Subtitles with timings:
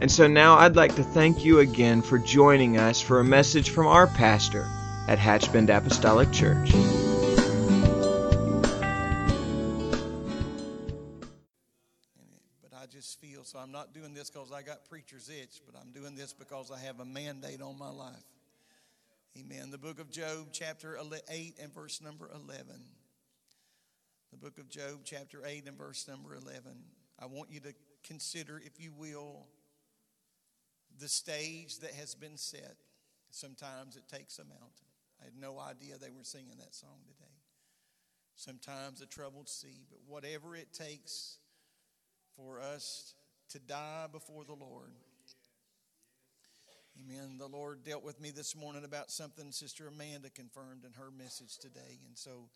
[0.00, 3.68] And so now I'd like to thank you again for joining us for a message
[3.68, 4.66] from our pastor
[5.06, 6.70] at Hatchbend Apostolic Church.
[12.62, 15.78] But I just feel so I'm not doing this because I got preacher's itch, but
[15.78, 18.14] I'm doing this because I have a mandate on my life.
[19.38, 19.70] Amen.
[19.70, 22.64] The book of Job, chapter 8 and verse number 11.
[24.30, 26.62] The book of Job, chapter 8 and verse number 11.
[27.18, 29.46] I want you to consider, if you will,
[31.00, 32.76] the stage that has been set.
[33.30, 34.86] Sometimes it takes a mountain.
[35.20, 37.30] I had no idea they were singing that song today.
[38.36, 41.38] Sometimes a troubled sea, but whatever it takes
[42.36, 43.14] for us
[43.50, 44.92] to die before the Lord.
[46.98, 47.36] Amen.
[47.38, 51.58] The Lord dealt with me this morning about something Sister Amanda confirmed in her message
[51.58, 51.98] today.
[52.06, 52.48] And so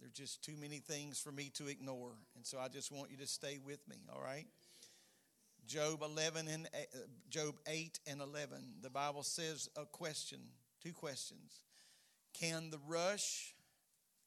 [0.00, 2.12] there's just too many things for me to ignore.
[2.36, 4.46] And so I just want you to stay with me, all right?
[5.66, 6.98] Job 11 and uh,
[7.30, 8.58] Job 8 and 11.
[8.82, 10.38] The Bible says a question,
[10.82, 11.64] two questions.
[12.38, 13.54] Can the rush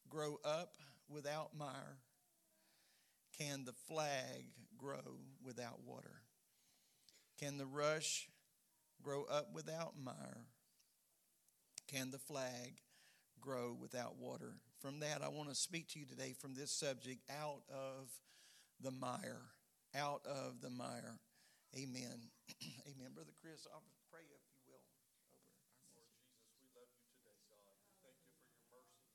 [0.09, 0.75] grow up
[1.09, 1.97] without mire?
[3.37, 4.45] Can the flag
[4.77, 6.21] grow without water?
[7.39, 8.29] Can the rush
[9.03, 10.47] grow up without mire?
[11.87, 12.79] Can the flag
[13.41, 14.53] grow without water?
[14.79, 18.09] From that, I want to speak to you today from this subject out of
[18.81, 19.41] the mire.
[19.95, 21.19] Out of the mire.
[21.75, 22.31] Amen.
[22.87, 23.11] Amen.
[23.11, 24.79] Brother Chris, I'll pray if you will.
[25.27, 25.43] Lord
[25.75, 26.07] Jesus,
[26.63, 27.67] we love you today, God.
[27.83, 29.11] We thank you for your mercy.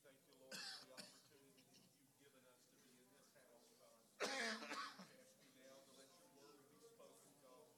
[0.00, 3.68] Thank you, Lord, for the opportunity that you've given us to be in this house,
[3.76, 4.00] God.
[4.24, 7.68] Ask you now to let your word be spoken, God.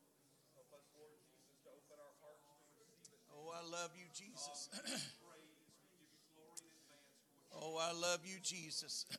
[0.55, 2.47] Help us, Lord Jesus, to open our hearts
[2.79, 3.35] to receive it.
[3.35, 4.71] Oh, I love you, Jesus.
[5.27, 5.75] Praise.
[5.91, 9.11] We give you glory in advance for what Oh, I love you, Jesus.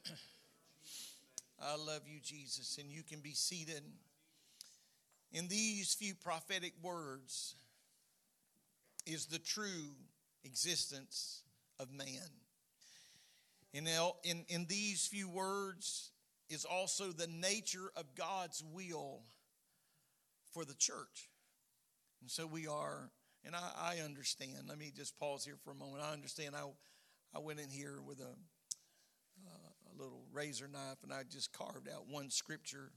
[1.59, 2.79] I love you, Jesus.
[2.79, 3.83] And you can be seated
[5.31, 7.55] in these few prophetic words
[9.05, 9.95] is the true
[10.43, 11.43] existence
[11.79, 12.29] of man.
[13.73, 13.87] In,
[14.23, 16.11] in, in these few words
[16.49, 19.21] is also the nature of God's will
[20.51, 21.29] for the church.
[22.21, 23.11] And so we are,
[23.45, 24.67] and I, I understand.
[24.67, 26.03] Let me just pause here for a moment.
[26.03, 26.55] I understand.
[26.55, 26.63] I,
[27.35, 28.33] I went in here with a,
[29.45, 32.91] uh, a little razor knife and I just carved out one scripture.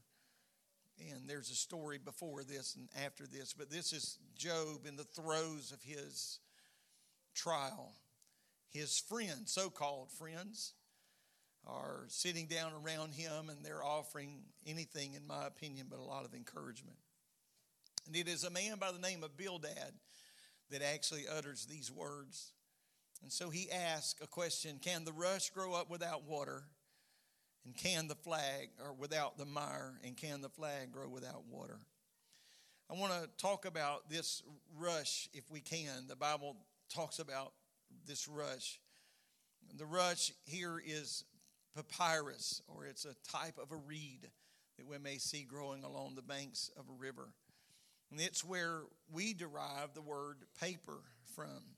[0.99, 5.03] And there's a story before this and after this, but this is Job in the
[5.03, 6.39] throes of his
[7.33, 7.93] trial.
[8.69, 10.73] His friends, so called friends,
[11.65, 16.25] are sitting down around him and they're offering anything, in my opinion, but a lot
[16.25, 16.97] of encouragement.
[18.05, 19.93] And it is a man by the name of Bildad
[20.71, 22.51] that actually utters these words.
[23.21, 26.63] And so he asks a question Can the rush grow up without water?
[27.65, 31.79] And can the flag, or without the mire, and can the flag grow without water?
[32.89, 34.43] I want to talk about this
[34.77, 36.07] rush if we can.
[36.07, 36.57] The Bible
[36.93, 37.53] talks about
[38.05, 38.79] this rush.
[39.77, 41.23] The rush here is
[41.75, 44.29] papyrus, or it's a type of a reed
[44.77, 47.29] that we may see growing along the banks of a river.
[48.11, 48.81] And it's where
[49.11, 50.99] we derive the word paper
[51.35, 51.77] from.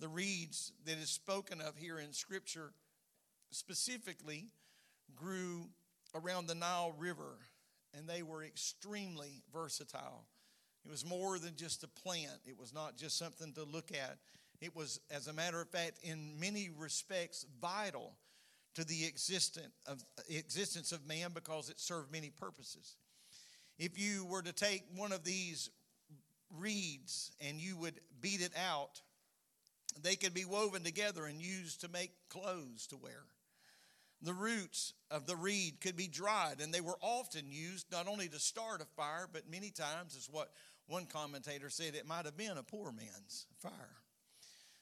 [0.00, 2.72] The reeds that is spoken of here in Scripture
[3.50, 4.46] specifically
[5.16, 5.66] grew
[6.14, 7.38] around the Nile River,
[7.96, 10.26] and they were extremely versatile.
[10.84, 14.18] It was more than just a plant, it was not just something to look at.
[14.60, 18.16] It was, as a matter of fact, in many respects, vital
[18.74, 22.96] to the existence of, existence of man because it served many purposes.
[23.78, 25.70] If you were to take one of these
[26.56, 29.00] reeds and you would beat it out,
[30.02, 33.22] they could be woven together and used to make clothes to wear.
[34.22, 38.28] The roots of the reed could be dried, and they were often used not only
[38.28, 40.50] to start a fire, but many times, as what
[40.88, 43.96] one commentator said, it might have been a poor man's fire.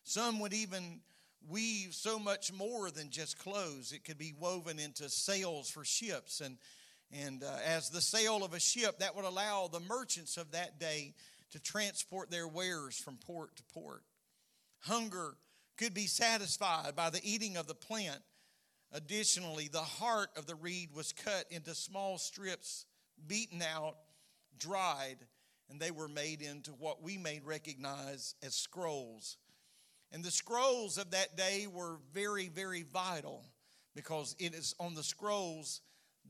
[0.05, 1.01] Some would even
[1.49, 3.93] weave so much more than just clothes.
[3.93, 6.41] It could be woven into sails for ships.
[6.41, 6.57] And,
[7.13, 10.81] and uh, as the sail of a ship, that would allow the merchants of that
[10.81, 11.15] day
[11.53, 14.03] to transport their wares from port to port.
[14.81, 15.37] Hunger
[15.77, 18.23] could be satisfied by the eating of the plant.
[18.93, 22.87] Additionally, the heart of the reed was cut into small strips,
[23.27, 23.97] beaten out,
[24.59, 25.19] dried
[25.69, 29.37] and they were made into what we may recognize as scrolls.
[30.13, 33.45] And the scrolls of that day were very, very vital
[33.95, 35.81] because it is on the scrolls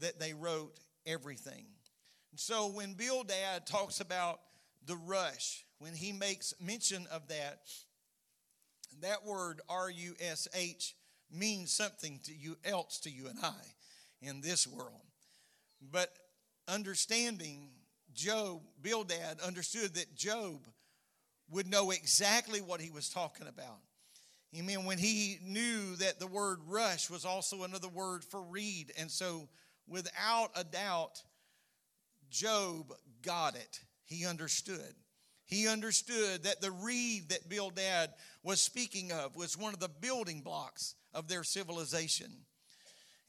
[0.00, 1.66] that they wrote everything.
[2.30, 4.40] And so when Bildad talks about
[4.86, 7.60] the rush, when he makes mention of that,
[9.02, 10.94] that word R U S H
[11.30, 13.54] means something to you else to you and I
[14.22, 15.02] in this world.
[15.80, 16.10] But
[16.68, 17.70] understanding
[18.14, 20.66] Job, Bildad understood that Job
[21.50, 23.80] would know exactly what he was talking about.
[24.56, 24.84] Amen.
[24.84, 28.92] When he knew that the word rush was also another word for reed.
[28.98, 29.48] And so,
[29.86, 31.22] without a doubt,
[32.30, 33.80] Job got it.
[34.04, 34.94] He understood.
[35.44, 38.10] He understood that the reed that Bildad
[38.46, 42.30] was speaking of was one of the building blocks of their civilization.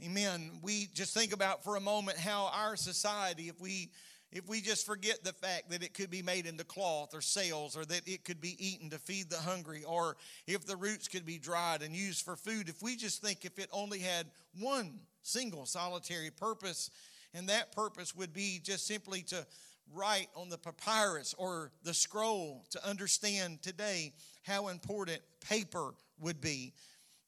[0.06, 0.60] Amen.
[0.62, 3.90] We just think about for a moment how our society, if we
[4.32, 7.76] if we just forget the fact that it could be made into cloth or sails
[7.76, 11.26] or that it could be eaten to feed the hungry or if the roots could
[11.26, 14.28] be dried and used for food if we just think if it only had
[14.60, 16.92] one single solitary purpose
[17.34, 19.48] and that purpose would be just simply to
[19.94, 24.14] write on the papyrus or the scroll to understand today
[24.44, 26.74] how important paper would be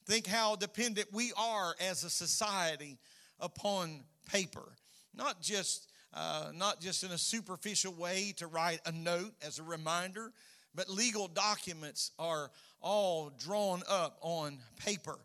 [0.06, 2.98] think how dependent we are as a society
[3.40, 4.74] upon paper
[5.16, 9.64] not just uh, not just in a superficial way to write a note as a
[9.64, 10.32] reminder,
[10.74, 12.50] but legal documents are
[12.82, 15.18] all drawn up on paper.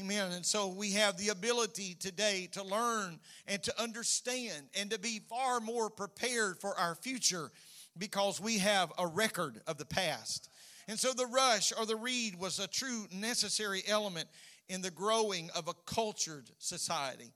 [0.00, 0.32] Amen.
[0.32, 5.20] And so we have the ability today to learn and to understand and to be
[5.28, 7.50] far more prepared for our future
[7.98, 10.48] because we have a record of the past.
[10.88, 14.28] And so the rush or the reed was a true necessary element
[14.68, 17.32] in the growing of a cultured society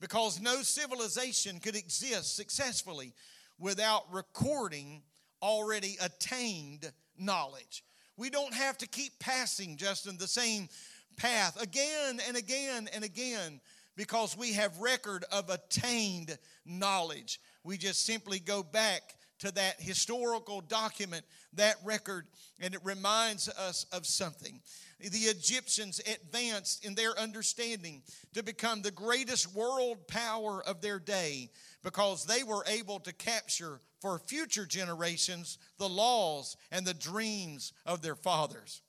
[0.00, 3.12] because no civilization could exist successfully
[3.60, 5.02] without recording
[5.40, 7.84] already attained knowledge.
[8.16, 10.68] We don't have to keep passing, Justin, the same
[11.18, 13.60] path again and again and again
[13.96, 17.40] because we have record of attained knowledge.
[17.64, 21.24] We just simply go back to that historical document,
[21.54, 22.26] that record,
[22.60, 24.60] and it reminds us of something
[25.00, 28.02] the Egyptians advanced in their understanding
[28.34, 31.50] to become the greatest world power of their day
[31.84, 38.02] because they were able to capture for future generations the laws and the dreams of
[38.02, 38.82] their fathers.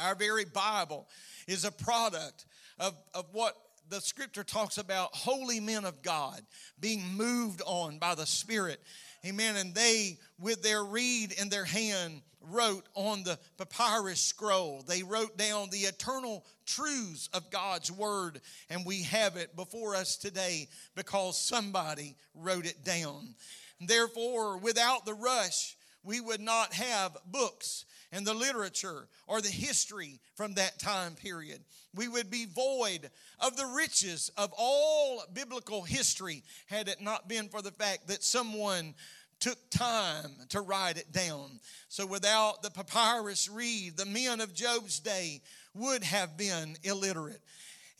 [0.00, 1.06] Our very Bible
[1.46, 2.46] is a product
[2.78, 3.56] of, of what
[3.88, 6.40] the scripture talks about holy men of God
[6.78, 8.80] being moved on by the Spirit.
[9.26, 9.56] Amen.
[9.56, 14.82] And they, with their reed in their hand, wrote on the papyrus scroll.
[14.86, 18.40] They wrote down the eternal truths of God's word,
[18.70, 23.34] and we have it before us today because somebody wrote it down.
[23.80, 30.20] Therefore, without the rush, we would not have books and the literature or the history
[30.34, 31.60] from that time period.
[31.94, 33.10] We would be void
[33.40, 38.22] of the riches of all biblical history had it not been for the fact that
[38.22, 38.94] someone
[39.40, 41.60] took time to write it down.
[41.88, 45.42] So without the papyrus reed, the men of Job's day
[45.74, 47.40] would have been illiterate.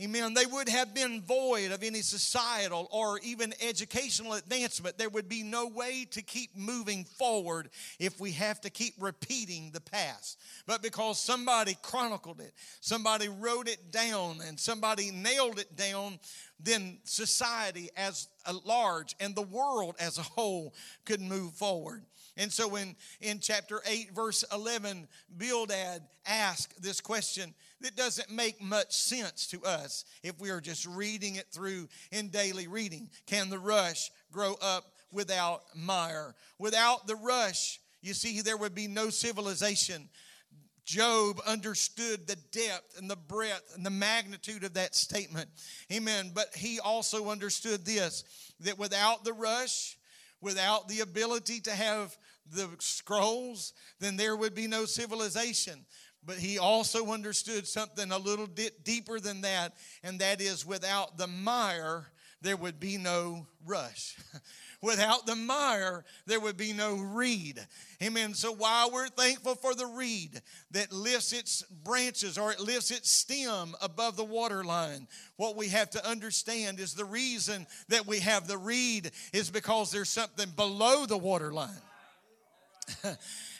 [0.01, 0.33] Amen.
[0.33, 4.97] They would have been void of any societal or even educational advancement.
[4.97, 7.69] There would be no way to keep moving forward
[7.99, 10.39] if we have to keep repeating the past.
[10.69, 16.21] But because somebody chronicled it, somebody wrote it down, and somebody nailed it down,
[16.61, 20.75] then society as a large and the world as a whole
[21.07, 22.05] could move forward.
[22.37, 28.61] And so in, in chapter 8, verse 11, Bildad asked this question that doesn't make
[28.61, 33.09] much sense to us if we are just reading it through in daily reading.
[33.27, 36.35] Can the rush grow up without mire?
[36.59, 40.09] Without the rush, you see, there would be no civilization.
[40.85, 45.51] Job understood the depth and the breadth and the magnitude of that statement.
[45.93, 46.33] Amen.
[46.35, 48.25] But he also understood this
[48.61, 49.99] that without the rush,
[50.41, 52.17] without the ability to have
[52.51, 55.85] the scrolls, then there would be no civilization.
[56.29, 61.17] But he also understood something a little bit deeper than that, and that is without
[61.17, 62.05] the mire,
[62.43, 64.15] there would be no rush.
[64.83, 67.59] without the mire, there would be no reed.
[68.03, 68.35] Amen.
[68.35, 70.43] So while we're thankful for the reed
[70.73, 75.69] that lifts its branches or it lifts its stem above the water line, what we
[75.69, 80.51] have to understand is the reason that we have the reed is because there's something
[80.51, 81.71] below the water line.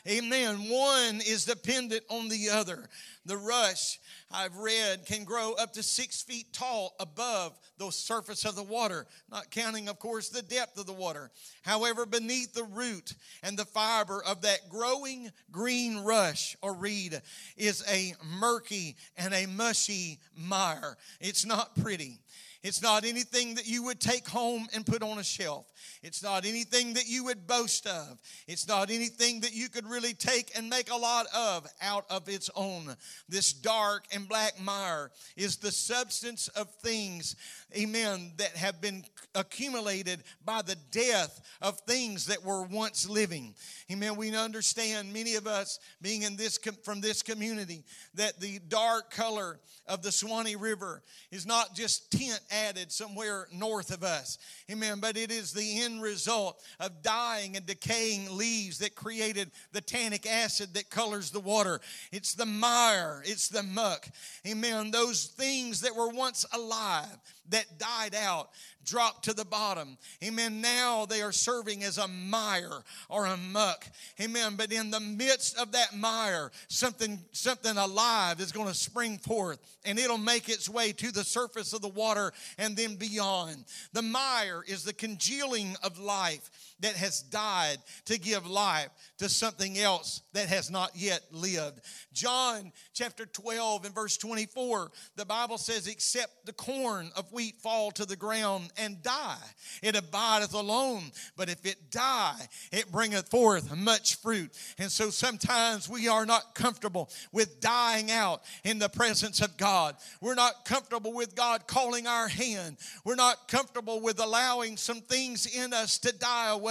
[0.07, 0.69] Amen.
[0.69, 2.87] One is dependent on the other.
[3.25, 3.99] The rush,
[4.31, 9.05] I've read, can grow up to six feet tall above the surface of the water,
[9.29, 11.31] not counting, of course, the depth of the water.
[11.63, 13.13] However, beneath the root
[13.43, 17.21] and the fiber of that growing green rush or reed
[17.57, 20.97] is a murky and a mushy mire.
[21.19, 22.19] It's not pretty.
[22.61, 25.65] It's not anything that you would take home and put on a shelf.
[26.01, 28.17] It's not anything that you would boast of.
[28.47, 32.29] It's not anything that you could really take and make a lot of out of
[32.29, 32.95] its own.
[33.27, 37.35] This dark and black mire is the substance of things,
[37.77, 39.03] amen, that have been
[39.35, 43.53] accumulated by the death of things that were once living.
[43.91, 44.15] Amen.
[44.15, 47.83] We understand many of us being in this from this community
[48.15, 53.91] that the dark color of the Suwannee River is not just tint added somewhere north
[53.91, 54.37] of us.
[54.71, 54.99] Amen.
[54.99, 60.25] But it is the end result of dying and decaying leaves that created the tannic
[60.25, 61.79] acid that colors the water.
[62.11, 64.07] It's the mire, it's the muck.
[64.47, 64.91] Amen.
[64.91, 67.17] Those things that were once alive
[67.49, 68.49] that died out
[68.85, 69.97] dropped to the bottom.
[70.23, 70.61] Amen.
[70.61, 73.85] Now they are serving as a mire or a muck.
[74.19, 74.55] Amen.
[74.55, 79.59] But in the midst of that mire, something something alive is going to spring forth
[79.85, 83.65] and it'll make its way to the surface of the water and then beyond.
[83.93, 86.49] The mire is the congealing of life
[86.81, 91.81] that has died to give life to something else that has not yet lived.
[92.13, 97.91] John chapter 12 and verse 24, the Bible says, Except the corn of wheat fall
[97.91, 99.37] to the ground and die,
[99.83, 101.03] it abideth alone.
[101.35, 102.39] But if it die,
[102.71, 104.51] it bringeth forth much fruit.
[104.77, 109.95] And so sometimes we are not comfortable with dying out in the presence of God.
[110.21, 112.77] We're not comfortable with God calling our hand.
[113.03, 116.68] We're not comfortable with allowing some things in us to die away.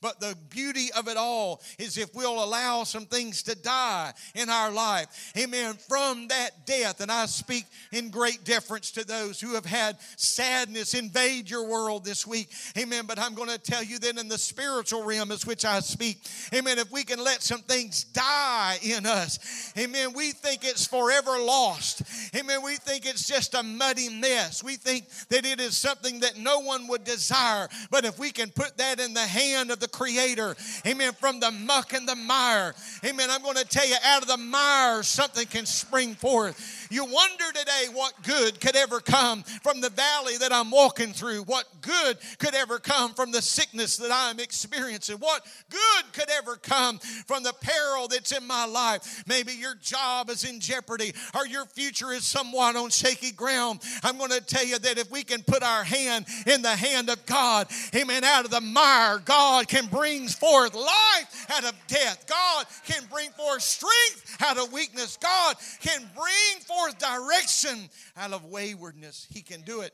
[0.00, 4.50] But the beauty of it all is if we'll allow some things to die in
[4.50, 5.32] our life.
[5.36, 5.74] Amen.
[5.88, 10.94] From that death, and I speak in great deference to those who have had sadness
[10.94, 12.50] invade your world this week.
[12.78, 13.04] Amen.
[13.06, 16.18] But I'm going to tell you that in the spiritual realm as which I speak,
[16.54, 21.38] amen, if we can let some things die in us, amen, we think it's forever
[21.40, 22.02] lost.
[22.36, 22.62] Amen.
[22.62, 24.62] We think it's just a muddy mess.
[24.62, 27.68] We think that it is something that no one would desire.
[27.90, 31.50] But if we can put that in the hand of the Creator, amen, from the
[31.50, 32.74] muck and the mire,
[33.04, 36.88] amen, I'm going to tell you, out of the mire, something can spring forth.
[36.90, 41.42] You wonder today what good could ever come from the valley that I'm walking through,
[41.44, 46.56] what good could ever come from the sickness that I'm experiencing, what good could ever
[46.56, 49.24] come from the peril that's in my life.
[49.26, 53.80] Maybe your job is in jeopardy or your future is somewhat on shaky ground.
[54.02, 57.08] I'm going to tell you that if we can put our hand in the hand
[57.08, 62.26] of God, amen, out of the mire, God can bring forth life out of death.
[62.26, 65.16] God can bring forth strength out of weakness.
[65.16, 69.26] God can bring forth direction out of waywardness.
[69.30, 69.92] He can do it.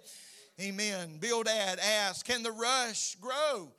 [0.61, 1.19] Amen.
[1.19, 3.71] Bildad asked, Can the rush grow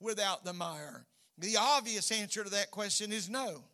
[0.00, 1.06] without the mire?
[1.38, 3.64] The obvious answer to that question is no.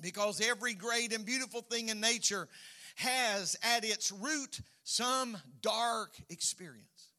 [0.00, 2.48] Because every great and beautiful thing in nature
[2.96, 7.09] has at its root some dark experience.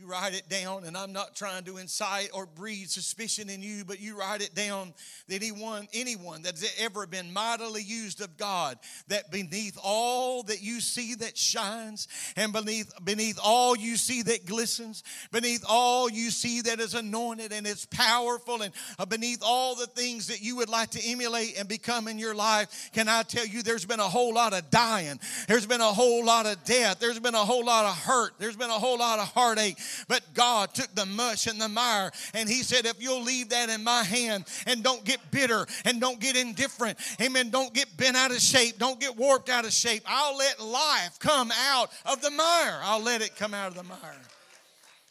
[0.00, 3.84] You write it down, and I'm not trying to incite or breed suspicion in you,
[3.84, 4.92] but you write it down
[5.28, 10.80] that anyone, anyone that's ever been mightily used of God, that beneath all that you
[10.80, 16.62] see that shines, and beneath beneath all you see that glistens, beneath all you see
[16.62, 20.68] that is anointed and is powerful, and uh, beneath all the things that you would
[20.68, 24.08] like to emulate and become in your life, can I tell you there's been a
[24.08, 27.64] whole lot of dying, there's been a whole lot of death, there's been a whole
[27.64, 29.78] lot of hurt, there's been a whole lot of heartache.
[30.08, 33.68] But God took the mush and the mire and He said, if you'll leave that
[33.68, 38.16] in my hand and don't get bitter and don't get indifferent, amen, don't get bent
[38.16, 42.20] out of shape, don't get warped out of shape, I'll let life come out of
[42.20, 42.80] the mire.
[42.82, 44.20] I'll let it come out of the mire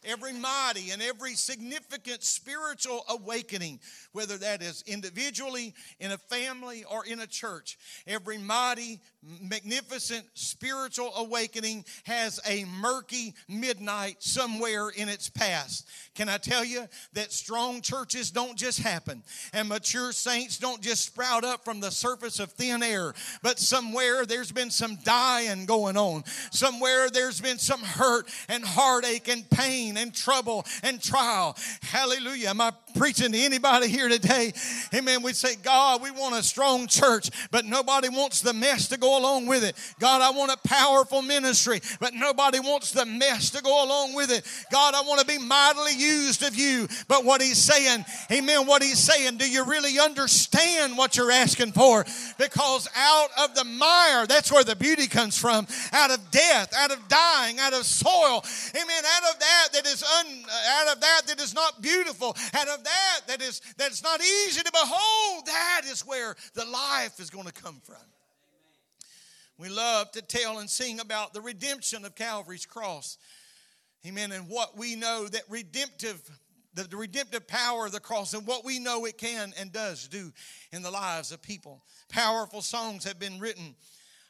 [0.05, 3.79] every mighty and every significant spiritual awakening,
[4.13, 7.77] whether that is individually, in a family, or in a church.
[8.07, 9.01] Every mighty,
[9.41, 15.87] magnificent spiritual awakening has a murky midnight somewhere in its past.
[16.15, 21.05] Can I tell you that strong churches don't just happen and mature saints don't just
[21.05, 25.97] sprout up from the surface of thin air, but somewhere there's been some dying going
[25.97, 26.23] on.
[26.51, 31.57] Somewhere there's been some hurt and heartache and pain and trouble and trial.
[31.81, 32.53] Hallelujah.
[32.53, 34.53] My preaching to anybody here today,
[34.93, 38.97] amen, we say, God, we want a strong church, but nobody wants the mess to
[38.97, 39.75] go along with it.
[39.99, 44.31] God, I want a powerful ministry, but nobody wants the mess to go along with
[44.31, 44.45] it.
[44.71, 46.87] God, I want to be mightily used of you.
[47.07, 51.71] But what he's saying, amen, what he's saying, do you really understand what you're asking
[51.71, 52.05] for?
[52.37, 55.67] Because out of the mire, that's where the beauty comes from.
[55.91, 58.43] Out of death, out of dying, out of soil,
[58.75, 62.35] amen, out of that that is un, uh, out of that that is not beautiful,
[62.53, 67.19] out of that that is that's not easy to behold, that is where the life
[67.19, 67.95] is going to come from.
[69.57, 73.17] We love to tell and sing about the redemption of Calvary's cross.
[74.05, 74.31] Amen.
[74.31, 76.21] And what we know that redemptive,
[76.73, 80.07] the, the redemptive power of the cross and what we know it can and does
[80.07, 80.33] do
[80.71, 81.83] in the lives of people.
[82.09, 83.75] Powerful songs have been written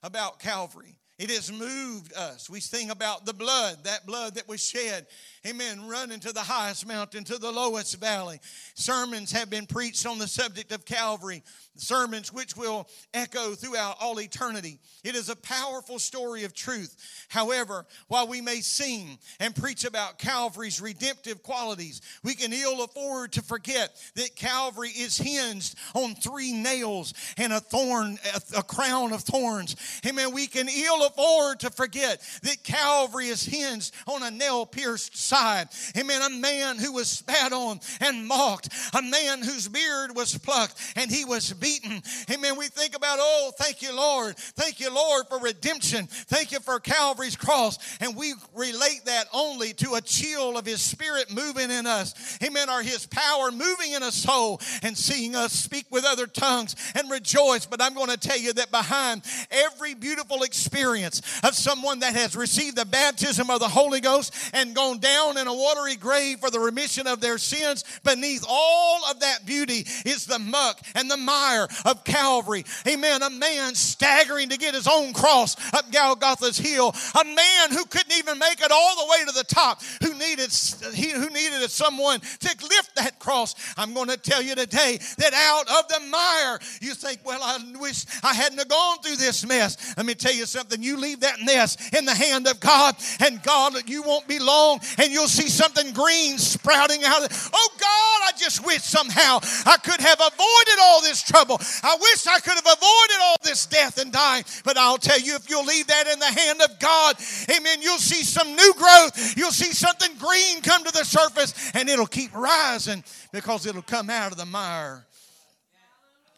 [0.03, 0.99] about Calvary.
[1.23, 2.49] It has moved us.
[2.49, 5.07] We sing about the blood, that blood that was shed.
[5.47, 5.87] Amen.
[5.87, 8.41] Running to the highest mountain, to the lowest valley.
[8.73, 11.41] Sermons have been preached on the subject of Calvary
[11.75, 14.79] sermons which will echo throughout all eternity.
[15.03, 16.95] It is a powerful story of truth.
[17.29, 23.33] However, while we may sing and preach about Calvary's redemptive qualities, we can ill afford
[23.33, 28.17] to forget that Calvary is hinged on three nails and a thorn,
[28.55, 29.75] a, crown of thorns.
[30.05, 30.33] Amen.
[30.33, 35.67] We can ill afford to forget that Calvary is hinged on a nail pierced side.
[35.97, 36.21] Amen.
[36.21, 41.11] A man who was spat on and mocked, a man whose beard was plucked and
[41.11, 42.01] he was beaten.
[42.31, 42.57] Amen.
[42.57, 44.37] We think about, oh, thank you, Lord.
[44.37, 46.07] Thank you, Lord, for redemption.
[46.07, 47.77] Thank you for Calvary's cross.
[47.99, 52.39] And we relate that only to a chill of His Spirit moving in us.
[52.43, 52.69] Amen.
[52.69, 57.09] Or His power moving in a soul and seeing us speak with other tongues and
[57.09, 57.65] rejoice.
[57.65, 62.35] But I'm going to tell you that behind every beautiful experience of someone that has
[62.35, 66.51] received the baptism of the Holy Ghost and gone down in a watery grave for
[66.51, 71.17] the remission of their sins, beneath all of that beauty is the muck and the
[71.17, 72.65] mire of Calvary.
[72.87, 73.23] Amen.
[73.23, 76.93] A man staggering to get his own cross up Golgotha's hill.
[77.19, 80.51] A man who couldn't even make it all the way to the top, who needed,
[80.93, 83.55] he, who needed someone to lift that cross.
[83.77, 87.57] I'm going to tell you today that out of the mire, you think, well, I
[87.79, 89.95] wish I hadn't have gone through this mess.
[89.97, 90.82] Let me tell you something.
[90.83, 94.79] You leave that mess in the hand of God, and God, you won't be long,
[94.97, 97.27] and you'll see something green sprouting out.
[97.53, 101.57] Oh God, I just wish somehow I could have avoided all this trouble.
[101.83, 105.35] I wish I could have avoided all this death and dying, but I'll tell you,
[105.35, 107.15] if you'll leave that in the hand of God,
[107.49, 109.37] amen, you'll see some new growth.
[109.37, 114.09] You'll see something green come to the surface, and it'll keep rising because it'll come
[114.09, 115.05] out of the mire.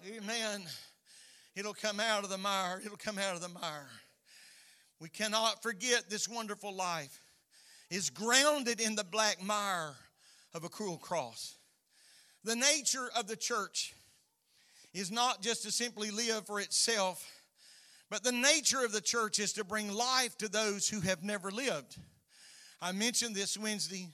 [0.08, 0.62] Amen.
[1.56, 2.82] It'll come out of the mire.
[2.86, 3.88] It'll come out of the mire.
[5.00, 7.20] We cannot forget this wonderful life
[7.90, 9.96] is grounded in the black mire
[10.54, 11.56] of a cruel cross.
[12.44, 13.94] The nature of the church
[14.94, 17.30] is not just to simply live for itself,
[18.10, 21.52] but the nature of the church is to bring life to those who have never
[21.52, 21.98] lived.
[22.82, 24.08] I mentioned this Wednesday.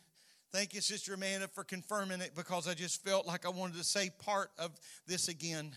[0.51, 3.83] Thank you, Sister Amanda, for confirming it because I just felt like I wanted to
[3.83, 4.71] say part of
[5.07, 5.73] this again.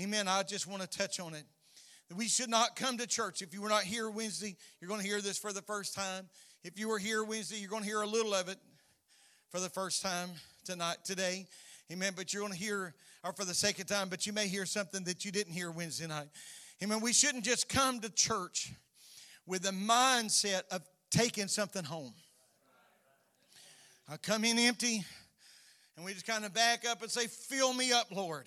[0.00, 0.28] Amen.
[0.28, 1.44] I just want to touch on it.
[2.16, 3.42] We should not come to church.
[3.42, 6.28] If you were not here Wednesday, you're going to hear this for the first time.
[6.64, 8.58] If you were here Wednesday, you're going to hear a little of it
[9.50, 10.30] for the first time
[10.64, 11.46] tonight, today.
[11.92, 12.14] Amen.
[12.16, 12.94] But you're going to hear
[13.24, 15.70] or for the sake of time, but you may hear something that you didn't hear
[15.70, 16.28] Wednesday night.
[16.82, 17.00] Amen.
[17.00, 18.72] We shouldn't just come to church
[19.46, 22.14] with the mindset of taking something home.
[24.08, 25.04] I come in empty,
[25.96, 28.46] and we just kind of back up and say, Fill me up, Lord.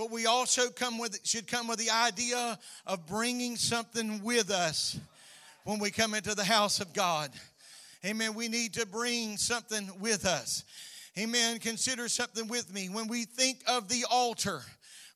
[0.00, 4.98] But we also come with should come with the idea of bringing something with us
[5.64, 7.30] when we come into the house of God.
[8.02, 8.32] Amen.
[8.32, 10.64] We need to bring something with us.
[11.18, 11.58] Amen.
[11.58, 12.88] Consider something with me.
[12.88, 14.62] When we think of the altar,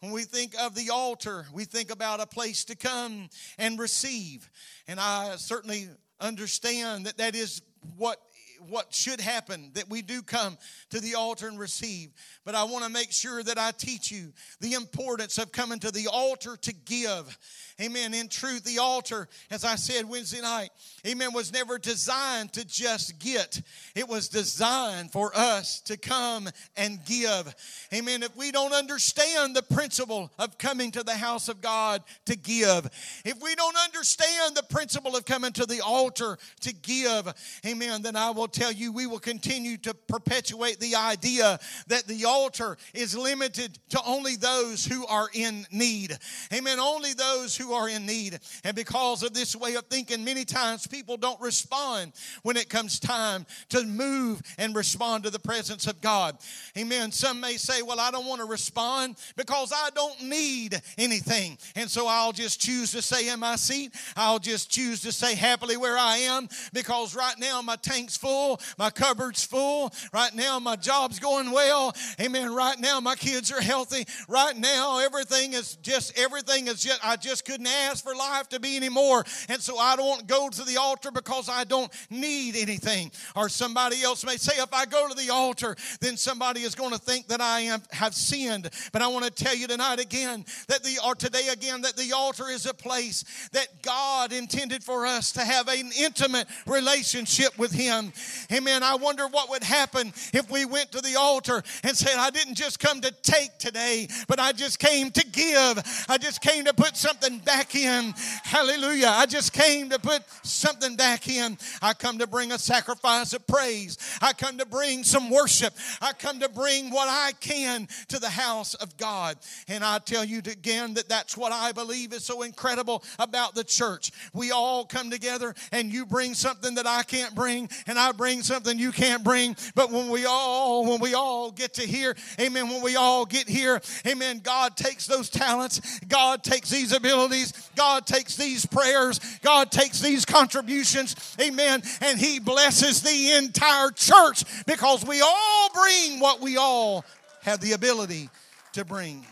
[0.01, 4.51] when we think of the altar, we think about a place to come and receive.
[4.87, 5.89] And I certainly
[6.21, 7.63] understand that that is
[7.97, 8.21] what
[8.69, 10.57] what should happen that we do come
[10.91, 12.11] to the altar and receive
[12.45, 15.91] but i want to make sure that i teach you the importance of coming to
[15.91, 17.39] the altar to give
[17.81, 18.15] Amen.
[18.15, 20.71] In truth, the altar, as I said Wednesday night,
[21.05, 23.61] amen, was never designed to just get.
[23.97, 27.53] It was designed for us to come and give.
[27.93, 28.23] Amen.
[28.23, 32.89] If we don't understand the principle of coming to the house of God to give,
[33.25, 38.15] if we don't understand the principle of coming to the altar to give, amen, then
[38.15, 43.17] I will tell you we will continue to perpetuate the idea that the altar is
[43.17, 46.17] limited to only those who are in need.
[46.53, 46.79] Amen.
[46.79, 48.39] Only those who are in need.
[48.63, 52.13] And because of this way of thinking, many times people don't respond
[52.43, 56.39] when it comes time to move and respond to the presence of God.
[56.79, 57.11] Amen.
[57.13, 61.59] Some may say, Well, I don't want to respond because I don't need anything.
[61.75, 63.95] And so I'll just choose to stay in my seat.
[64.17, 68.44] I'll just choose to stay happily where I am because right now my tank's full,
[68.79, 69.93] my cupboard's full.
[70.13, 71.95] Right now my job's going well.
[72.21, 72.55] Amen.
[72.55, 74.05] Right now my kids are healthy.
[74.29, 78.61] Right now everything is just, everything is just, I just couldn't ask for life to
[78.61, 79.25] be anymore.
[79.49, 83.11] And so I don't go to the altar because I don't need anything.
[83.37, 86.93] Or somebody else may say, if I go to the altar, then somebody is going
[86.93, 88.71] to think that I am, have sinned.
[88.93, 92.13] But I want to tell you tonight again that the, or today again, that the
[92.13, 97.73] altar is a place that God intended for us to have an intimate relationship with
[97.73, 98.13] Him.
[98.53, 98.83] Amen.
[98.83, 102.55] I wonder what would happen if we went to the altar and said, I didn't
[102.55, 106.07] just come to take today, but I just came to give.
[106.09, 108.15] I just came to put something back in.
[108.43, 109.09] Hallelujah.
[109.09, 111.59] I just came to put something back in.
[111.83, 113.99] I come to bring a sacrifice of praise.
[114.21, 115.75] I come to bring some worship.
[116.01, 119.37] I come to bring what I can to the house of God.
[119.69, 123.65] And I tell you again that that's what I believe is so incredible about the
[123.65, 124.11] church.
[124.33, 128.43] We all come together and you bring something that I can't bring and I bring
[128.43, 129.57] something you can't bring.
[129.75, 133.49] But when we all, when we all get to here, amen, when we all get
[133.49, 139.71] here, amen, God takes those talents, God takes these abilities, God takes these prayers, God
[139.71, 146.41] takes these contributions, amen, and He blesses the entire church because we all bring what
[146.41, 147.05] we all
[147.43, 148.31] have the ability
[148.73, 149.25] to bring.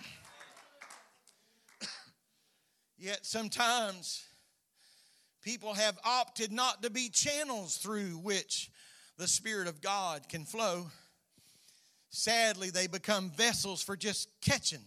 [2.99, 4.25] Yet sometimes
[5.43, 8.71] people have opted not to be channels through which
[9.23, 10.91] the Spirit of God can flow.
[12.11, 14.83] Sadly, they become vessels for just catching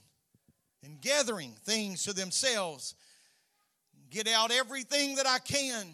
[0.84, 2.96] and gathering things to themselves.
[4.10, 5.88] Get out everything that I can.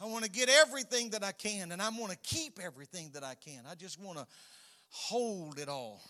[0.00, 3.24] I want to get everything that I can, and I want to keep everything that
[3.24, 3.64] I can.
[3.68, 4.26] I just want to
[4.90, 6.00] hold it all.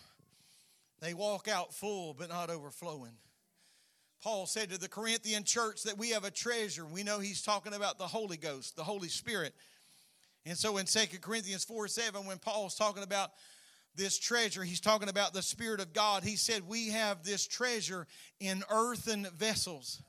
[0.99, 3.13] They walk out full, but not overflowing.
[4.21, 6.85] Paul said to the Corinthian church that we have a treasure.
[6.85, 9.55] We know he's talking about the Holy Ghost, the Holy Spirit.
[10.45, 13.31] And so in 2 Corinthians 4 7, when Paul's talking about
[13.95, 16.23] this treasure, he's talking about the Spirit of God.
[16.23, 18.07] He said, We have this treasure
[18.39, 20.01] in earthen vessels.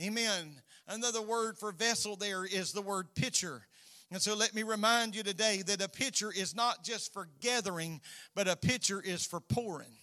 [0.00, 0.62] Amen.
[0.86, 3.66] Another word for vessel there is the word pitcher.
[4.10, 8.00] And so let me remind you today that a pitcher is not just for gathering,
[8.34, 9.98] but a pitcher is for pouring.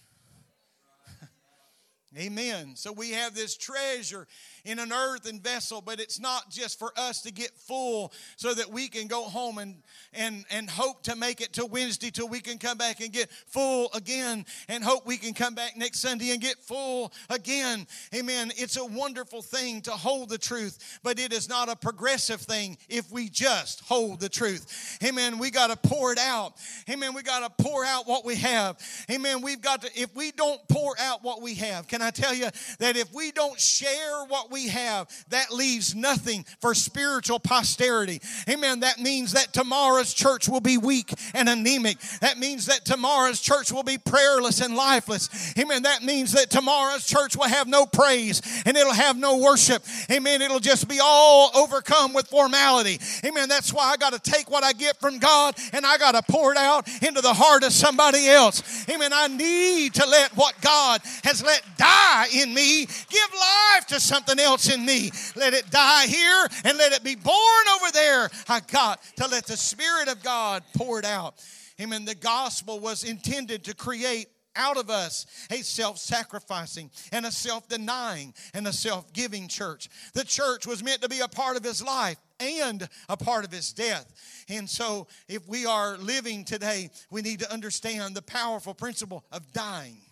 [2.18, 2.76] Amen.
[2.76, 4.26] So we have this treasure
[4.64, 8.72] in an earthen vessel, but it's not just for us to get full so that
[8.72, 9.76] we can go home and,
[10.14, 13.30] and, and hope to make it to Wednesday till we can come back and get
[13.48, 17.86] full again and hope we can come back next Sunday and get full again.
[18.14, 18.52] Amen.
[18.56, 22.78] It's a wonderful thing to hold the truth, but it is not a progressive thing
[22.88, 25.00] if we just hold the truth.
[25.04, 25.38] Amen.
[25.38, 26.54] We got to pour it out.
[26.90, 27.14] Amen.
[27.14, 28.78] We got to pour out what we have.
[29.12, 29.42] Amen.
[29.42, 32.50] We've got to, if we don't pour out what we have, can I tell you
[32.80, 38.22] that if we don't share what we have, that leaves nothing for spiritual posterity.
[38.50, 38.82] Amen.
[38.82, 42.00] That means that tomorrow's church will be weak and anemic.
[42.22, 45.54] That means that tomorrow's church will be prayerless and lifeless.
[45.58, 45.84] Amen.
[45.84, 49.84] That means that tomorrow's church will have no praise and it'll have no worship.
[50.12, 50.42] Amen.
[50.42, 53.00] It'll just be all overcome with formality.
[53.26, 53.50] Amen.
[53.50, 56.32] That's why I got to take what I get from God and I got to
[56.32, 58.88] pour it out into the heart of somebody else.
[58.90, 59.12] Amen.
[59.14, 61.95] I need to let what God has let die
[62.34, 65.12] in me give life to something else in me.
[65.36, 67.36] Let it die here and let it be born
[67.76, 68.30] over there.
[68.48, 71.44] I got to let the Spirit of God pour it out.
[71.82, 72.06] Amen.
[72.06, 77.68] The gospel was intended to create out of us a self sacrificing and a self
[77.68, 79.90] denying and a self giving church.
[80.14, 83.52] The church was meant to be a part of his life and a part of
[83.52, 84.46] his death.
[84.50, 89.52] And so, if we are living today, we need to understand the powerful principle of
[89.52, 90.05] dying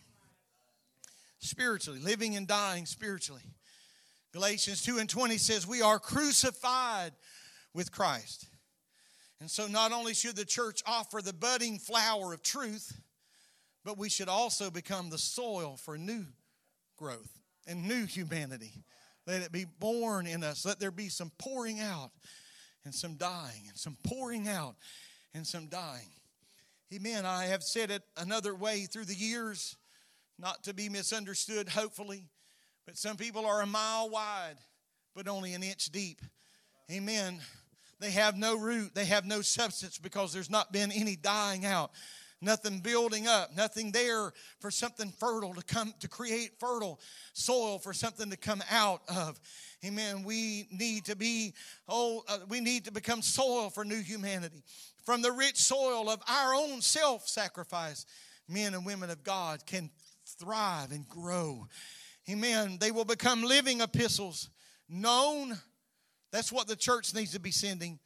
[1.44, 3.44] spiritually, living and dying spiritually.
[4.34, 7.12] Galatians 2 and 20 says, We are crucified
[7.74, 8.48] with Christ.
[9.40, 13.00] And so, not only should the church offer the budding flower of truth,
[13.84, 16.26] but we should also become the soil for new
[16.98, 18.84] growth and new humanity.
[19.28, 20.66] Let it be born in us.
[20.66, 22.12] Let there be some pouring out
[22.86, 24.76] and some dying, and some pouring out
[25.34, 26.12] and some dying.
[26.94, 27.26] Amen.
[27.26, 29.78] I have said it another way through the years,
[30.40, 32.26] not to be misunderstood, hopefully,
[32.86, 34.56] but some people are a mile wide,
[35.16, 36.22] but only an inch deep.
[36.92, 37.40] Amen.
[38.00, 41.92] They have no root, they have no substance because there's not been any dying out.
[42.42, 47.00] Nothing building up, nothing there for something fertile to come to create fertile
[47.32, 49.40] soil for something to come out of.
[49.86, 50.24] Amen.
[50.24, 51.54] We need to be,
[51.88, 54.62] oh, uh, we need to become soil for new humanity.
[55.06, 58.06] From the rich soil of our own self sacrifice,
[58.50, 59.90] men and women of God can
[60.44, 61.68] thrive and grow.
[62.30, 62.78] Amen.
[62.80, 64.50] They will become living epistles,
[64.90, 65.58] known.
[66.32, 68.00] That's what the church needs to be sending.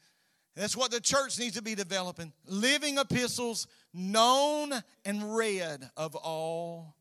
[0.56, 2.34] That's what the church needs to be developing.
[2.46, 4.74] Living epistles, known
[5.06, 6.96] and read of all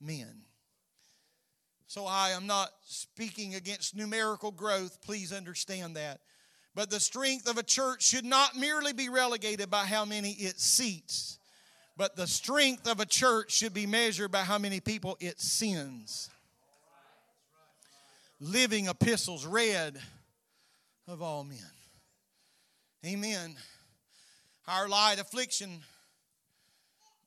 [0.00, 0.42] men.
[1.86, 6.20] So I am not speaking against numerical growth, please understand that.
[6.74, 10.58] But the strength of a church should not merely be relegated by how many it
[10.58, 11.38] seats,
[11.96, 16.28] but the strength of a church should be measured by how many people it sends.
[18.40, 19.98] Living epistles read
[21.06, 21.58] of all men.
[23.06, 23.54] Amen.
[24.66, 25.80] Our light affliction,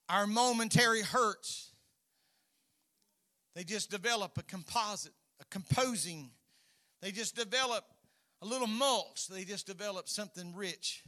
[0.09, 1.71] our momentary hurts,
[3.55, 6.29] they just develop a composite, a composing.
[7.01, 7.85] They just develop
[8.41, 9.27] a little mulch.
[9.27, 11.03] They just develop something rich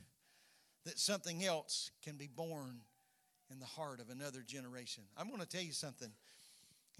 [0.85, 2.81] that something else can be born
[3.51, 5.03] in the heart of another generation.
[5.17, 6.09] I'm going to tell you something.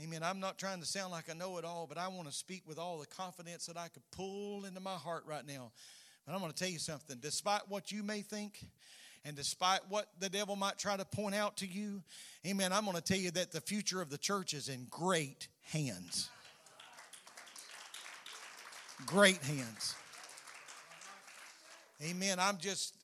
[0.02, 0.24] Amen.
[0.24, 2.64] I'm not trying to sound like I know it all, but I want to speak
[2.66, 5.72] with all the confidence that I could pull into my heart right now.
[6.26, 7.18] But I'm going to tell you something.
[7.22, 8.66] Despite what you may think,
[9.26, 12.02] and despite what the devil might try to point out to you,
[12.48, 15.50] amen, I'm going to tell you that the future of the church is in great
[15.64, 16.30] hands.
[19.06, 19.96] Great hands.
[22.02, 22.40] Amen.
[22.40, 22.96] I'm just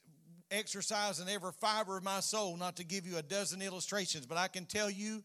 [0.55, 4.47] exercising every fiber of my soul not to give you a dozen illustrations, but I
[4.47, 5.23] can tell you,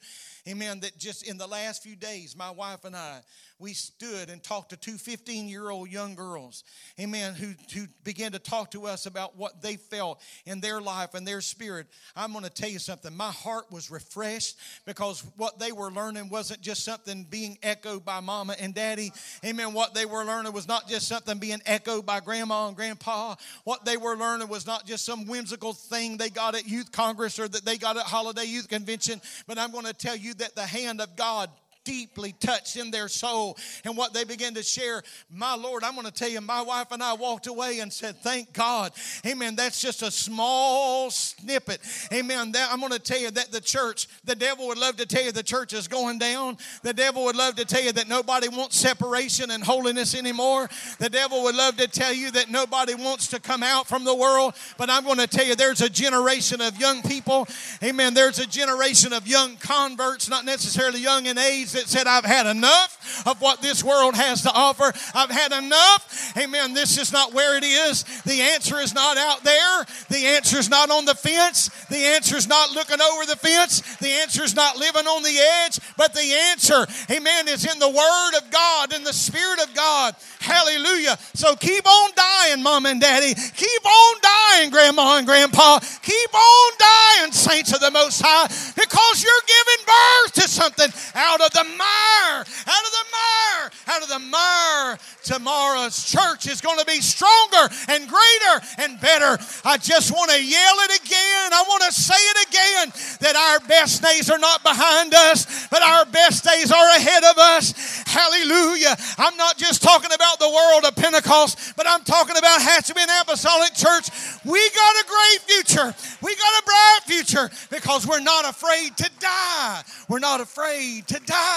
[0.48, 3.20] amen, that just in the last few days, my wife and I,
[3.58, 6.64] we stood and talked to two 15 year old young girls,
[6.98, 11.14] amen, who, who began to talk to us about what they felt in their life
[11.14, 11.86] and their spirit.
[12.16, 13.14] I'm going to tell you something.
[13.14, 18.20] My heart was refreshed because what they were learning wasn't just something being echoed by
[18.20, 19.12] mama and daddy.
[19.44, 19.74] Amen.
[19.74, 23.34] What they were learning was not just something being echoed by grandma and grandpa.
[23.64, 27.38] What they were learning was not just some whimsical thing they got at youth congress
[27.38, 29.20] or that they got at holiday youth convention.
[29.46, 31.50] But I'm going to tell you that the hand of God
[31.90, 35.02] deeply touched in their soul and what they began to share.
[35.28, 38.16] My Lord, I'm going to tell you, my wife and I walked away and said,
[38.18, 38.92] Thank God.
[39.26, 39.56] Amen.
[39.56, 41.80] That's just a small snippet.
[42.12, 42.52] Amen.
[42.52, 45.24] That, I'm going to tell you that the church, the devil would love to tell
[45.24, 46.58] you the church is going down.
[46.82, 50.70] The devil would love to tell you that nobody wants separation and holiness anymore.
[51.00, 54.14] The devil would love to tell you that nobody wants to come out from the
[54.14, 54.54] world.
[54.78, 57.48] But I'm going to tell you, there's a generation of young people.
[57.82, 58.14] Amen.
[58.14, 62.46] There's a generation of young converts, not necessarily young in age that said, I've had
[62.46, 64.92] enough of what this world has to offer.
[65.14, 66.36] I've had enough.
[66.36, 66.74] Amen.
[66.74, 68.04] This is not where it is.
[68.22, 69.84] The answer is not out there.
[70.08, 71.68] The answer is not on the fence.
[71.86, 73.80] The answer is not looking over the fence.
[73.96, 75.80] The answer is not living on the edge.
[75.96, 80.14] But the answer, amen, is in the Word of God, in the Spirit of God.
[80.40, 81.16] Hallelujah.
[81.34, 83.34] So keep on dying, mom and daddy.
[83.34, 85.78] Keep on dying, grandma and grandpa.
[85.80, 91.40] Keep on dying, saints of the Most High, because you're giving birth to something out
[91.40, 94.98] of the mire, out of the mire, out of the mire.
[95.24, 99.38] Tomorrow's church is going to be stronger and greater and better.
[99.64, 101.52] I just want to yell it again.
[101.52, 105.82] I want to say it again that our best days are not behind us, but
[105.82, 108.02] our best days are ahead of us.
[108.06, 108.96] Hallelujah.
[109.18, 113.74] I'm not just talking about the world of Pentecost, but I'm talking about Hatchbend Apostolic
[113.74, 114.10] Church.
[114.44, 115.94] We got a great future.
[116.22, 119.82] We got a bright future because we're not afraid to die.
[120.08, 121.49] We're not afraid to die.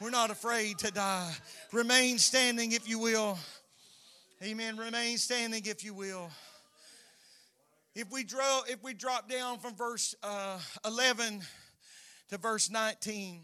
[0.00, 1.32] We're not afraid to die.
[1.72, 3.38] Remain standing, if you will.
[4.42, 4.76] Amen.
[4.76, 6.30] Remain standing, if you will.
[7.94, 11.42] If we draw, if we drop down from verse uh, 11
[12.30, 13.42] to verse 19,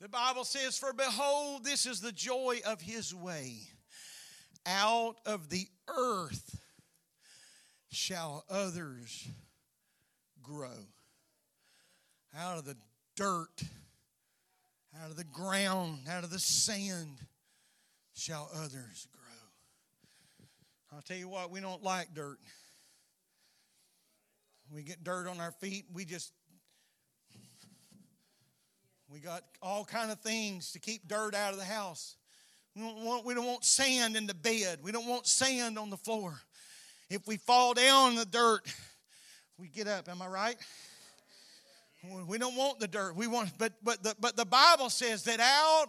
[0.00, 3.60] the Bible says, For behold, this is the joy of his way.
[4.66, 6.58] Out of the earth
[7.90, 9.28] shall others
[10.42, 10.88] grow.
[12.36, 12.76] Out of the
[13.16, 13.62] dirt,
[15.02, 17.18] out of the ground, out of the sand
[18.14, 20.46] shall others grow.
[20.92, 22.38] I'll tell you what, we don't like dirt.
[24.72, 26.32] We get dirt on our feet, we just
[29.14, 32.16] we got all kind of things to keep dirt out of the house.
[32.74, 34.80] We don't want, we don't want sand in the bed.
[34.82, 36.34] We don't want sand on the floor.
[37.08, 38.62] If we fall down in the dirt,
[39.56, 40.08] we get up.
[40.08, 40.56] Am I right?
[42.26, 43.16] We don't want the dirt.
[43.16, 45.86] We want, but but the but the Bible says that out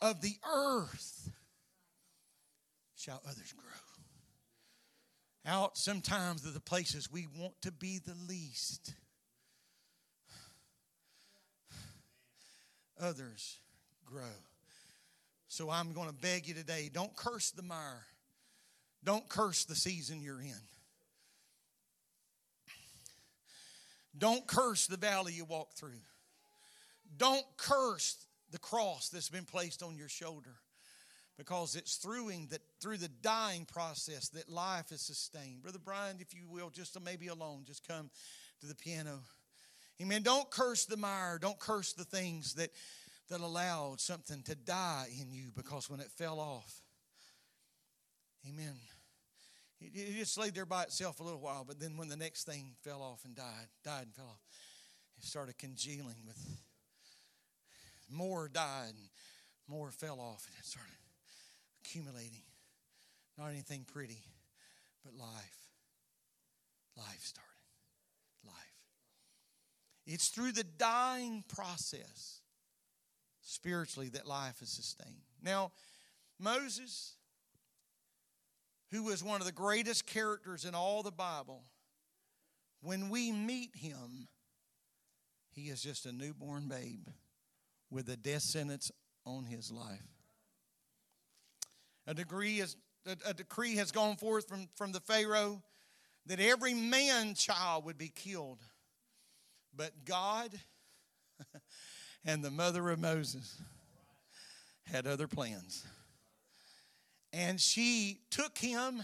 [0.00, 1.30] of the earth
[2.96, 3.64] shall others grow.
[5.46, 8.94] out sometimes of the places we want to be the least.
[13.00, 13.58] Others
[14.06, 14.22] grow.
[15.48, 18.04] So I'm going to beg you today don't curse the mire,
[19.04, 20.60] don't curse the season you're in.
[24.16, 26.00] Don't curse the valley you walk through.
[27.16, 30.56] Don't curse the cross that's been placed on your shoulder
[31.36, 35.62] because it's through the, through the dying process that life is sustained.
[35.62, 38.10] Brother Brian, if you will, just maybe alone, just come
[38.60, 39.20] to the piano.
[40.00, 40.22] Amen.
[40.22, 41.38] Don't curse the mire.
[41.40, 42.70] Don't curse the things that,
[43.28, 46.82] that allowed something to die in you because when it fell off,
[48.48, 48.74] amen.
[49.92, 52.74] It, just laid there by itself a little while, but then when the next thing
[52.82, 54.40] fell off and died, died and fell off,
[55.18, 56.38] it started congealing with
[58.10, 59.08] more died and
[59.68, 60.92] more fell off and it started
[61.84, 62.42] accumulating.
[63.38, 64.22] Not anything pretty,
[65.04, 65.58] but life.
[66.96, 67.50] Life started.
[68.46, 68.54] Life.
[70.06, 72.40] It's through the dying process
[73.42, 75.22] spiritually that life is sustained.
[75.42, 75.72] Now,
[76.38, 77.16] Moses,
[78.94, 81.64] who was one of the greatest characters in all the Bible,
[82.80, 84.28] when we meet him,
[85.50, 87.08] he is just a newborn babe
[87.90, 88.92] with a death sentence
[89.26, 90.06] on his life.
[92.06, 95.60] A decree, is, a, a decree has gone forth from, from the Pharaoh
[96.26, 98.60] that every man child would be killed.
[99.76, 100.50] But God
[102.24, 103.60] and the mother of Moses
[104.86, 105.84] had other plans.
[107.34, 109.02] And she took him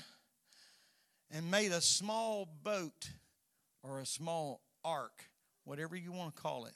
[1.32, 3.10] and made a small boat
[3.82, 5.24] or a small ark,
[5.64, 6.74] whatever you want to call it.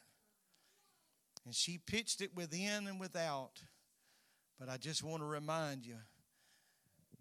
[1.46, 3.62] And she pitched it within and without.
[4.58, 5.94] But I just want to remind you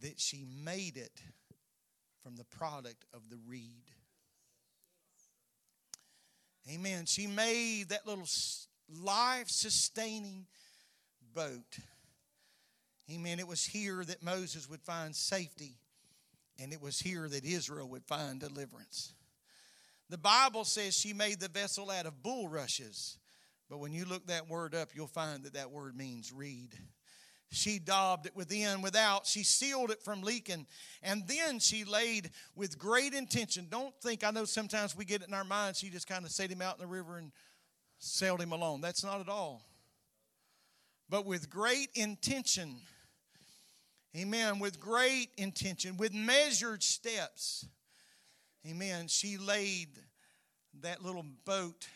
[0.01, 1.21] that she made it
[2.23, 3.91] from the product of the reed.
[6.73, 7.05] Amen.
[7.05, 8.27] She made that little
[8.89, 10.47] life sustaining
[11.35, 11.77] boat.
[13.11, 13.39] Amen.
[13.39, 15.77] It was here that Moses would find safety,
[16.59, 19.13] and it was here that Israel would find deliverance.
[20.09, 23.17] The Bible says she made the vessel out of bulrushes,
[23.69, 26.75] but when you look that word up, you'll find that that word means reed.
[27.53, 29.27] She daubed it within, without.
[29.27, 30.65] She sealed it from leaking.
[31.03, 33.67] And then she laid with great intention.
[33.69, 36.31] Don't think, I know sometimes we get it in our minds, she just kind of
[36.31, 37.31] set him out in the river and
[37.99, 38.81] sailed him alone.
[38.81, 39.61] That's not at all.
[41.09, 42.77] But with great intention,
[44.17, 47.65] amen, with great intention, with measured steps,
[48.67, 49.89] amen, she laid
[50.81, 51.87] that little boat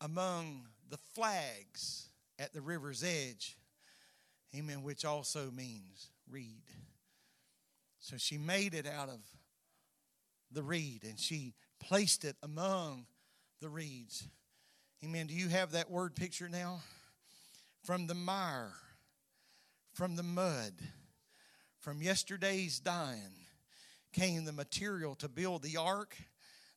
[0.00, 3.58] among the flags at the river's edge
[4.56, 6.62] Amen, which also means reed.
[8.00, 9.20] So she made it out of
[10.50, 13.06] the reed and she placed it among
[13.60, 14.26] the reeds.
[15.04, 15.26] Amen.
[15.26, 16.80] Do you have that word picture now?
[17.84, 18.72] From the mire,
[19.92, 20.72] from the mud,
[21.88, 23.32] from yesterday's dying
[24.12, 26.14] came the material to build the ark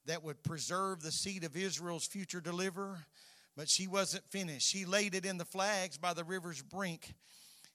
[0.06, 2.98] that would preserve the seed of Israel's future deliverer.
[3.58, 4.66] But she wasn't finished.
[4.66, 7.14] She laid it in the flags by the river's brink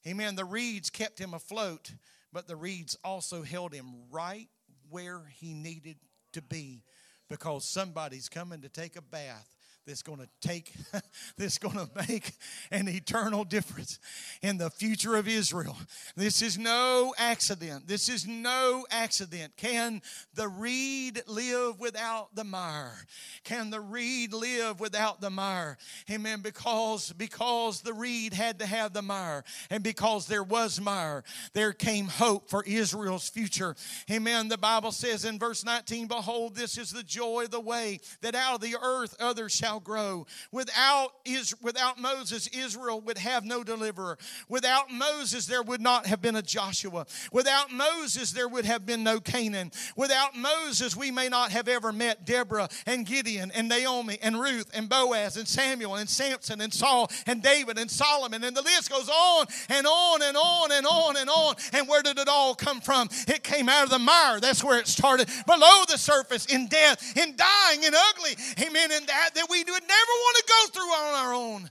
[0.06, 0.34] Amen.
[0.34, 1.92] The reeds kept him afloat,
[2.32, 4.48] but the reeds also held him right
[4.88, 5.96] where he needed
[6.32, 6.84] to be
[7.28, 9.55] because somebody's coming to take a bath
[9.86, 10.72] that's going to take
[11.38, 12.32] that's going to make
[12.70, 13.98] an eternal difference
[14.42, 15.76] in the future of Israel.
[16.16, 17.86] This is no accident.
[17.86, 19.56] This is no accident.
[19.56, 20.02] Can
[20.34, 23.06] the reed live without the mire?
[23.44, 25.78] Can the reed live without the mire?
[26.10, 31.22] Amen because because the reed had to have the mire and because there was mire,
[31.52, 33.76] there came hope for Israel's future.
[34.10, 34.48] Amen.
[34.48, 38.34] The Bible says in verse 19, behold this is the joy of the way that
[38.34, 40.26] out of the earth others shall shall grow.
[40.52, 44.16] Without, is, without Moses, Israel would have no deliverer.
[44.48, 47.06] Without Moses, there would not have been a Joshua.
[47.32, 49.70] Without Moses, there would have been no Canaan.
[49.96, 54.70] Without Moses, we may not have ever met Deborah and Gideon and Naomi and Ruth
[54.74, 58.44] and Boaz and Samuel and Samson and Saul and David and Solomon.
[58.44, 61.54] And the list goes on and on and on and on and on.
[61.72, 63.08] And where did it all come from?
[63.28, 64.40] It came out of the mire.
[64.40, 65.28] That's where it started.
[65.46, 68.36] Below the surface, in death, in dying, in ugly.
[68.60, 68.90] Amen.
[68.92, 71.70] And that, that we would never want to go through on our own.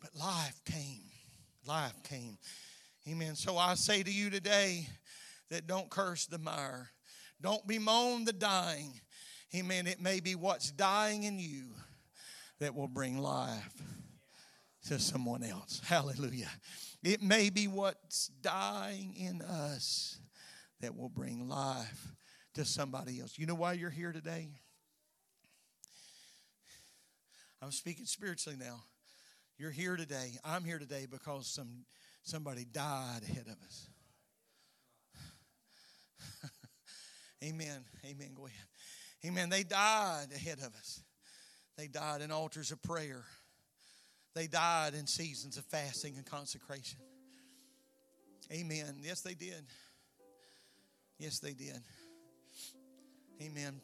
[0.00, 1.02] But life came.
[1.66, 2.38] Life came.
[3.08, 3.34] Amen.
[3.34, 4.86] So I say to you today
[5.50, 6.90] that don't curse the mire.
[7.40, 9.00] Don't bemoan the dying.
[9.54, 9.86] Amen.
[9.86, 11.64] It may be what's dying in you
[12.58, 13.82] that will bring life
[14.88, 15.80] to someone else.
[15.84, 16.50] Hallelujah.
[17.02, 20.18] It may be what's dying in us
[20.80, 22.12] that will bring life
[22.54, 23.38] to somebody else.
[23.38, 24.48] You know why you're here today?
[27.60, 28.82] I'm speaking spiritually now.
[29.58, 30.38] You're here today.
[30.44, 31.84] I'm here today because some
[32.22, 33.88] somebody died ahead of us.
[37.44, 37.84] Amen.
[38.06, 38.30] Amen.
[38.36, 38.66] Go ahead.
[39.26, 39.48] Amen.
[39.48, 41.02] They died ahead of us.
[41.76, 43.24] They died in altars of prayer.
[44.34, 47.00] They died in seasons of fasting and consecration.
[48.52, 49.00] Amen.
[49.02, 49.64] Yes, they did.
[51.18, 51.80] Yes, they did.
[53.42, 53.80] Amen.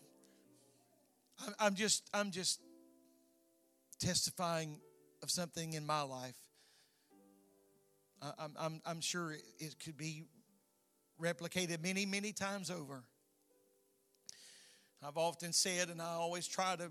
[1.58, 2.60] I'm just, I'm just
[3.98, 4.80] testifying
[5.22, 6.36] of something in my life.
[8.38, 10.24] I'm, I'm, I'm sure it could be
[11.20, 13.04] replicated many, many times over.
[15.06, 16.90] I've often said, and I always try to,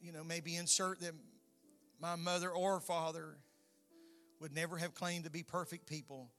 [0.00, 1.12] you know, maybe insert that
[2.00, 3.36] my mother or father
[4.40, 6.30] would never have claimed to be perfect people,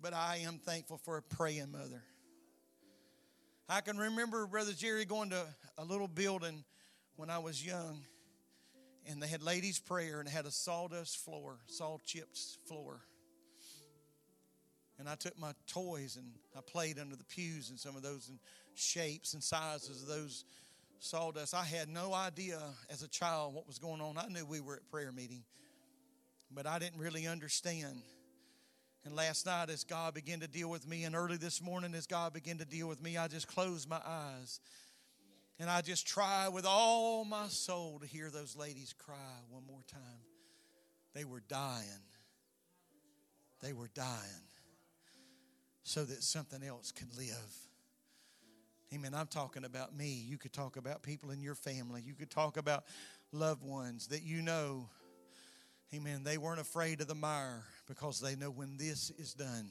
[0.00, 2.02] but I am thankful for a praying mother.
[3.68, 5.46] I can remember Brother Jerry going to
[5.76, 6.64] a little building
[7.18, 7.98] when I was young,
[9.10, 13.00] and they had ladies' prayer and had a sawdust floor, saw chips floor.
[15.00, 18.30] And I took my toys and I played under the pews and some of those
[18.76, 20.44] shapes and sizes of those
[21.00, 21.54] sawdust.
[21.54, 24.16] I had no idea as a child what was going on.
[24.16, 25.42] I knew we were at prayer meeting,
[26.52, 28.00] but I didn't really understand.
[29.04, 32.06] And last night, as God began to deal with me, and early this morning, as
[32.06, 34.60] God began to deal with me, I just closed my eyes
[35.58, 39.16] and I just try with all my soul to hear those ladies cry
[39.50, 40.00] one more time.
[41.14, 41.84] They were dying.
[43.60, 44.46] They were dying
[45.82, 47.56] so that something else could live.
[48.94, 49.14] Amen.
[49.14, 50.24] I'm talking about me.
[50.26, 52.02] You could talk about people in your family.
[52.04, 52.84] You could talk about
[53.32, 54.88] loved ones that you know.
[55.94, 56.22] Amen.
[56.22, 59.70] They weren't afraid of the mire because they know when this is done,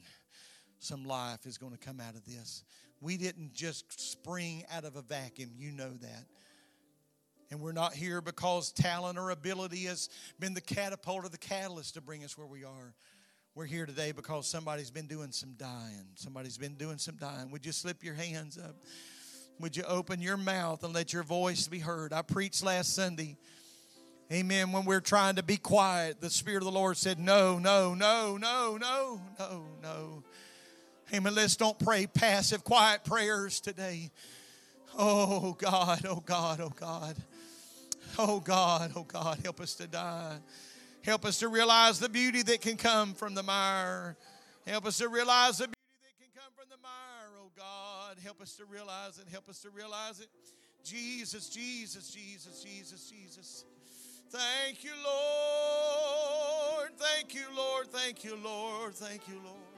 [0.80, 2.62] some life is going to come out of this.
[3.00, 5.50] We didn't just spring out of a vacuum.
[5.56, 6.24] You know that.
[7.50, 11.94] And we're not here because talent or ability has been the catapult or the catalyst
[11.94, 12.94] to bring us where we are.
[13.54, 16.06] We're here today because somebody's been doing some dying.
[16.14, 17.50] Somebody's been doing some dying.
[17.50, 18.76] Would you slip your hands up?
[19.60, 22.12] Would you open your mouth and let your voice be heard?
[22.12, 23.36] I preached last Sunday.
[24.32, 24.70] Amen.
[24.72, 28.36] When we're trying to be quiet, the Spirit of the Lord said, No, no, no,
[28.36, 30.22] no, no, no, no.
[31.12, 31.34] Amen.
[31.34, 34.10] Let's don't pray passive, quiet prayers today.
[34.98, 37.16] Oh God, oh God, oh God.
[38.18, 40.36] Oh God, oh God, help us to die.
[41.02, 44.16] Help us to realize the beauty that can come from the mire.
[44.66, 48.18] Help us to realize the beauty that can come from the mire, oh God.
[48.22, 49.26] Help us to realize it.
[49.30, 50.28] Help us to realize it.
[50.84, 53.64] Jesus, Jesus, Jesus, Jesus, Jesus.
[54.30, 56.90] Thank you, Lord.
[56.98, 57.86] Thank you, Lord.
[57.86, 58.94] Thank you, Lord.
[58.94, 59.77] Thank you, Lord.